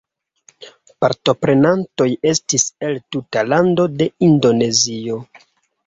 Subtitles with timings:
[1.05, 5.25] Partoprenantoj estis el tuta lando de Indonezio.